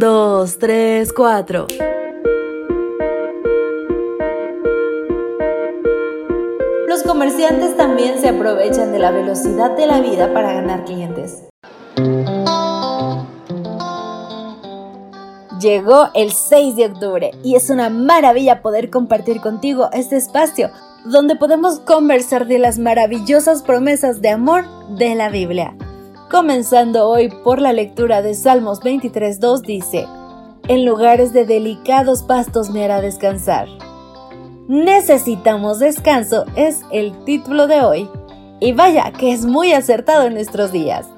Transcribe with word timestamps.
2, 0.00 0.58
3, 0.58 1.12
4. 1.12 1.66
Los 6.88 7.02
comerciantes 7.02 7.76
también 7.76 8.18
se 8.18 8.30
aprovechan 8.30 8.92
de 8.92 8.98
la 8.98 9.10
velocidad 9.10 9.76
de 9.76 9.86
la 9.86 10.00
vida 10.00 10.32
para 10.32 10.54
ganar 10.54 10.86
clientes. 10.86 11.44
Llegó 15.60 16.08
el 16.14 16.32
6 16.32 16.76
de 16.76 16.86
octubre 16.86 17.32
y 17.44 17.56
es 17.56 17.68
una 17.68 17.90
maravilla 17.90 18.62
poder 18.62 18.88
compartir 18.88 19.42
contigo 19.42 19.90
este 19.92 20.16
espacio 20.16 20.70
donde 21.04 21.36
podemos 21.36 21.78
conversar 21.80 22.46
de 22.46 22.58
las 22.58 22.78
maravillosas 22.78 23.62
promesas 23.62 24.22
de 24.22 24.30
amor 24.30 24.64
de 24.96 25.14
la 25.14 25.28
Biblia. 25.28 25.76
Comenzando 26.30 27.08
hoy 27.08 27.28
por 27.28 27.60
la 27.60 27.72
lectura 27.72 28.22
de 28.22 28.34
Salmos 28.34 28.80
23.2 28.82 29.62
dice, 29.62 30.06
En 30.68 30.84
lugares 30.84 31.32
de 31.32 31.44
delicados 31.44 32.22
pastos 32.22 32.70
me 32.70 32.84
hará 32.84 33.00
descansar. 33.00 33.66
Necesitamos 34.68 35.80
descanso 35.80 36.44
es 36.54 36.82
el 36.92 37.24
título 37.24 37.66
de 37.66 37.80
hoy 37.80 38.08
y 38.60 38.70
vaya 38.70 39.10
que 39.10 39.32
es 39.32 39.44
muy 39.44 39.72
acertado 39.72 40.28
en 40.28 40.34
nuestros 40.34 40.70
días. 40.70 41.08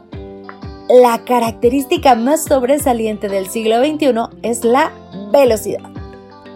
La 0.89 1.23
característica 1.27 2.15
más 2.15 2.45
sobresaliente 2.45 3.29
del 3.29 3.51
siglo 3.51 3.84
XXI 3.84 4.39
es 4.41 4.65
la 4.65 4.92
velocidad. 5.31 5.91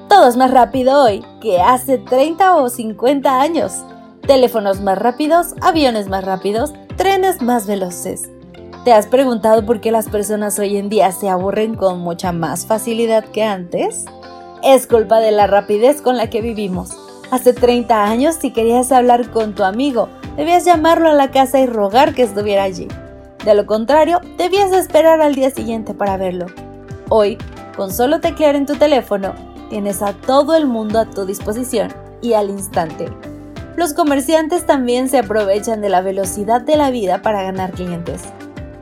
Todo 0.09 0.29
es 0.29 0.37
más 0.39 0.51
rápido 0.51 1.05
hoy 1.05 1.23
que 1.43 1.61
hace 1.61 1.99
30 1.99 2.57
o 2.57 2.71
50 2.71 3.39
años. 3.39 3.85
Teléfonos 4.27 4.81
más 4.81 4.99
rápidos, 4.99 5.53
aviones 5.61 6.09
más 6.09 6.25
rápidos, 6.25 6.73
trenes 6.97 7.43
más 7.43 7.67
veloces. 7.67 8.31
¿Te 8.87 8.93
has 8.93 9.09
preguntado 9.09 9.67
por 9.67 9.81
qué 9.81 9.91
las 9.91 10.09
personas 10.09 10.61
hoy 10.61 10.77
en 10.77 10.89
día 10.89 11.11
se 11.11 11.29
aburren 11.29 11.75
con 11.75 11.99
mucha 11.99 12.31
más 12.31 12.67
facilidad 12.67 13.25
que 13.25 13.43
antes? 13.43 14.05
Es 14.63 14.87
culpa 14.87 15.19
de 15.19 15.33
la 15.33 15.49
rapidez 15.49 16.01
con 16.01 16.17
la 16.17 16.31
que 16.31 16.41
vivimos. 16.41 16.91
Hace 17.33 17.53
30 17.53 18.05
años, 18.05 18.37
si 18.37 18.53
querías 18.53 18.93
hablar 18.93 19.33
con 19.33 19.57
tu 19.57 19.65
amigo, 19.65 20.09
debías 20.37 20.65
llamarlo 20.65 21.09
a 21.09 21.15
la 21.15 21.33
casa 21.33 21.59
y 21.59 21.67
rogar 21.67 22.15
que 22.15 22.23
estuviera 22.23 22.63
allí. 22.63 22.87
De 23.45 23.57
lo 23.57 23.67
contrario, 23.67 24.21
debías 24.39 24.71
esperar 24.71 25.21
al 25.21 25.35
día 25.35 25.51
siguiente 25.51 25.93
para 25.93 26.17
verlo. 26.17 26.47
Hoy, 27.09 27.39
con 27.77 27.93
solo 27.93 28.21
teclear 28.21 28.55
en 28.55 28.67
tu 28.67 28.77
teléfono, 28.77 29.35
tienes 29.69 30.01
a 30.01 30.13
todo 30.13 30.55
el 30.55 30.69
mundo 30.69 31.01
a 31.01 31.11
tu 31.11 31.27
disposición 31.27 31.93
y 32.23 32.35
al 32.35 32.51
instante. 32.51 33.09
Los 33.75 33.95
comerciantes 33.95 34.65
también 34.65 35.09
se 35.09 35.19
aprovechan 35.19 35.81
de 35.81 35.89
la 35.89 36.03
velocidad 36.03 36.61
de 36.61 36.77
la 36.77 36.93
vida 36.93 37.21
para 37.21 37.43
ganar 37.43 37.73
clientes. 37.73 38.23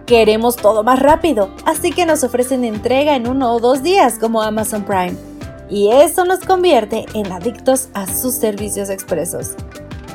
Queremos 0.07 0.57
todo 0.57 0.85
más 0.85 1.01
rápido, 1.01 1.49
así 1.65 1.91
que 1.91 2.05
nos 2.05 2.25
ofrecen 2.25 2.63
entrega 2.65 3.17
en 3.17 3.27
uno 3.27 3.55
o 3.55 3.59
dos 3.59 3.83
días 3.83 4.19
como 4.19 4.43
Amazon 4.43 4.85
Prime. 4.85 5.17
Y 5.71 5.89
eso 5.93 6.27
nos 6.27 6.41
convierte 6.41 7.07
en 7.15 7.33
adictos 7.33 7.89
a 7.95 8.07
sus 8.07 8.35
servicios 8.35 8.91
expresos. 8.91 9.53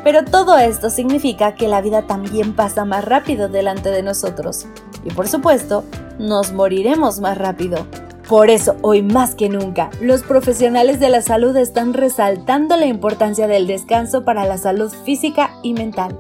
Pero 0.04 0.24
todo 0.24 0.60
esto 0.60 0.92
significa 0.92 1.56
que 1.56 1.68
la 1.68 1.82
vida 1.82 2.04
también 2.04 2.56
pasa 2.56 2.86
más 2.86 3.04
rápido 3.04 3.50
delante 3.50 3.90
de 3.90 4.04
nosotros. 4.04 4.68
Y 5.04 5.10
por 5.10 5.28
supuesto, 5.28 5.84
nos 6.20 6.52
moriremos 6.52 7.20
más 7.20 7.40
rápido. 7.40 7.88
Por 8.30 8.52
eso, 8.52 8.76
hoy 8.84 9.02
más 9.02 9.34
que 9.34 9.50
nunca, 9.50 9.90
los 10.02 10.22
profesionales 10.22 11.00
de 11.00 11.10
la 11.10 11.24
salud 11.24 11.58
están 11.58 11.96
resaltando 11.96 12.78
la 12.78 12.86
importancia 12.86 13.48
del 13.48 13.66
descanso 13.66 14.24
para 14.24 14.46
la 14.46 14.60
salud 14.60 14.94
física 15.04 15.50
y 15.64 15.74
mental. 15.74 16.20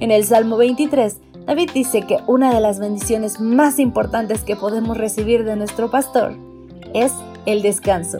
En 0.00 0.10
el 0.10 0.24
Salmo 0.24 0.56
23, 0.56 1.18
David 1.46 1.70
dice 1.74 2.02
que 2.02 2.18
una 2.26 2.54
de 2.54 2.60
las 2.60 2.78
bendiciones 2.78 3.40
más 3.40 3.78
importantes 3.78 4.42
que 4.42 4.56
podemos 4.56 4.96
recibir 4.96 5.44
de 5.44 5.56
nuestro 5.56 5.90
pastor 5.90 6.36
es 6.94 7.12
el 7.46 7.62
descanso. 7.62 8.18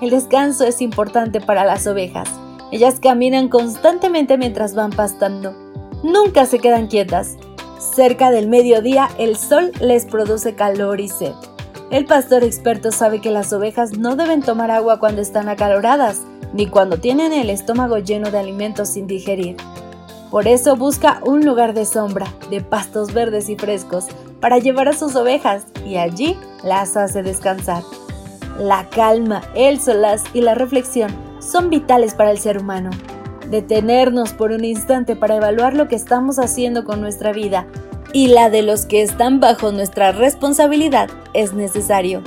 El 0.00 0.10
descanso 0.10 0.64
es 0.64 0.80
importante 0.80 1.40
para 1.40 1.64
las 1.64 1.86
ovejas 1.86 2.28
ellas 2.70 3.00
caminan 3.00 3.48
constantemente 3.48 4.36
mientras 4.36 4.74
van 4.74 4.90
pastando. 4.90 5.54
Nunca 6.02 6.44
se 6.46 6.58
quedan 6.58 6.88
quietas. 6.88 7.36
Cerca 7.78 8.30
del 8.30 8.48
mediodía 8.48 9.08
el 9.18 9.36
sol 9.36 9.72
les 9.80 10.04
produce 10.04 10.54
calor 10.54 11.00
y 11.00 11.08
sed. 11.08 11.32
El 11.90 12.04
pastor 12.04 12.44
experto 12.44 12.92
sabe 12.92 13.20
que 13.20 13.30
las 13.30 13.52
ovejas 13.52 13.96
no 13.96 14.16
deben 14.16 14.42
tomar 14.42 14.70
agua 14.70 14.98
cuando 14.98 15.22
están 15.22 15.48
acaloradas, 15.48 16.20
ni 16.52 16.66
cuando 16.66 16.98
tienen 16.98 17.32
el 17.32 17.48
estómago 17.48 17.98
lleno 17.98 18.30
de 18.30 18.38
alimentos 18.38 18.90
sin 18.90 19.06
digerir. 19.06 19.56
Por 20.30 20.46
eso 20.46 20.76
busca 20.76 21.20
un 21.24 21.44
lugar 21.44 21.72
de 21.72 21.86
sombra, 21.86 22.26
de 22.50 22.60
pastos 22.60 23.14
verdes 23.14 23.48
y 23.48 23.56
frescos, 23.56 24.06
para 24.40 24.58
llevar 24.58 24.88
a 24.88 24.92
sus 24.92 25.16
ovejas 25.16 25.66
y 25.86 25.96
allí 25.96 26.36
las 26.62 26.96
hace 26.96 27.22
descansar. 27.22 27.82
La 28.58 28.88
calma, 28.90 29.42
el 29.54 29.80
solaz 29.80 30.24
y 30.34 30.42
la 30.42 30.54
reflexión 30.54 31.10
son 31.40 31.70
vitales 31.70 32.14
para 32.14 32.30
el 32.30 32.38
ser 32.38 32.58
humano. 32.58 32.90
Detenernos 33.48 34.32
por 34.34 34.50
un 34.52 34.64
instante 34.64 35.16
para 35.16 35.36
evaluar 35.36 35.74
lo 35.74 35.88
que 35.88 35.96
estamos 35.96 36.38
haciendo 36.38 36.84
con 36.84 37.00
nuestra 37.00 37.32
vida 37.32 37.66
y 38.12 38.28
la 38.28 38.50
de 38.50 38.62
los 38.62 38.84
que 38.84 39.02
están 39.02 39.40
bajo 39.40 39.72
nuestra 39.72 40.12
responsabilidad 40.12 41.08
es 41.32 41.54
necesario. 41.54 42.22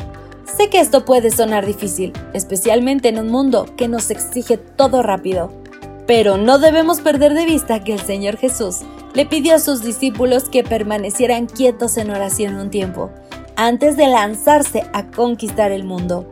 Sé 0.45 0.69
que 0.69 0.79
esto 0.79 1.05
puede 1.05 1.31
sonar 1.31 1.65
difícil, 1.65 2.13
especialmente 2.33 3.09
en 3.09 3.19
un 3.19 3.29
mundo 3.29 3.67
que 3.77 3.87
nos 3.87 4.09
exige 4.09 4.57
todo 4.57 5.03
rápido. 5.03 5.60
Pero 6.07 6.37
no 6.37 6.59
debemos 6.59 7.01
perder 7.01 7.33
de 7.33 7.45
vista 7.45 7.83
que 7.83 7.93
el 7.93 8.01
Señor 8.01 8.37
Jesús 8.37 8.79
le 9.13 9.25
pidió 9.25 9.55
a 9.55 9.59
sus 9.59 9.81
discípulos 9.81 10.45
que 10.45 10.63
permanecieran 10.63 11.47
quietos 11.47 11.97
en 11.97 12.11
oración 12.11 12.55
un 12.55 12.69
tiempo, 12.69 13.11
antes 13.55 13.97
de 13.97 14.07
lanzarse 14.07 14.83
a 14.93 15.07
conquistar 15.07 15.71
el 15.71 15.83
mundo. 15.83 16.29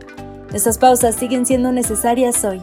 Esas 0.52 0.78
pausas 0.78 1.14
siguen 1.14 1.46
siendo 1.46 1.72
necesarias 1.72 2.44
hoy. 2.44 2.60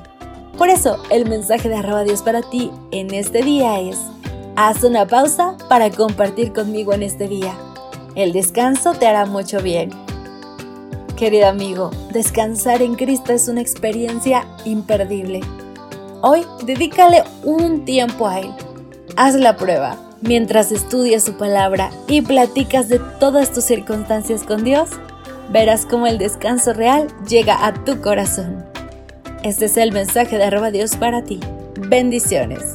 Por 0.58 0.70
eso, 0.70 0.98
el 1.12 1.30
mensaje 1.30 1.70
de 1.70 1.76
arroba 1.76 2.04
Dios 2.04 2.24
para 2.24 2.42
ti 2.42 2.72
en 2.92 3.14
este 3.14 3.44
día 3.44 3.80
es, 3.80 3.98
haz 4.56 4.84
una 4.84 5.06
pausa 5.06 5.56
para 5.70 5.92
compartir 5.92 6.52
conmigo 6.52 6.94
en 6.94 7.04
este 7.04 7.28
día. 7.28 7.54
El 8.16 8.34
descanso 8.34 8.94
te 8.94 9.06
hará 9.06 9.28
mucho 9.28 9.62
bien. 9.62 9.92
Querido 11.16 11.48
amigo, 11.48 11.92
descansar 12.12 12.82
en 12.82 12.96
Cristo 12.96 13.34
es 13.34 13.48
una 13.48 13.62
experiencia 13.62 14.48
imperdible. 14.66 15.42
Hoy, 16.22 16.48
dedícale 16.64 17.24
un 17.44 17.86
tiempo 17.86 18.28
a 18.28 18.40
Él. 18.40 18.50
Haz 19.16 19.36
la 19.36 19.56
prueba. 19.56 19.98
Mientras 20.22 20.72
estudias 20.72 21.24
su 21.24 21.38
palabra 21.38 21.92
y 22.08 22.24
platicas 22.24 22.90
de 22.90 22.98
todas 23.20 23.54
tus 23.54 23.66
circunstancias 23.66 24.44
con 24.44 24.64
Dios, 24.64 24.90
verás 25.52 25.86
cómo 25.86 26.08
el 26.08 26.18
descanso 26.18 26.74
real 26.74 27.08
llega 27.28 27.64
a 27.64 27.72
tu 27.84 28.02
corazón. 28.02 28.66
Este 29.44 29.66
es 29.66 29.78
el 29.78 29.92
mensaje 29.92 30.40
de 30.40 30.46
arroba 30.46 30.72
Dios 30.72 30.96
para 30.96 31.24
ti. 31.24 31.40
Bendiciones. 31.88 32.74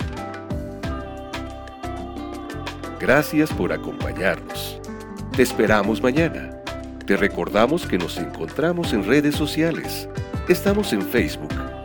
Gracias 3.00 3.52
por 3.52 3.72
acompañarnos. 3.72 4.78
Te 5.34 5.42
esperamos 5.42 6.00
mañana. 6.00 6.62
Te 7.06 7.16
recordamos 7.16 7.86
que 7.86 7.98
nos 7.98 8.18
encontramos 8.18 8.92
en 8.92 9.04
redes 9.04 9.34
sociales. 9.34 10.08
Estamos 10.48 10.92
en 10.92 11.02
Facebook, 11.02 11.52